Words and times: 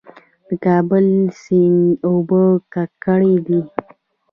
د 0.47 0.49
کابل 0.65 1.07
سیند 1.41 1.83
اوبه 2.07 2.43
ککړې 2.73 3.35
دي؟ 3.45 3.59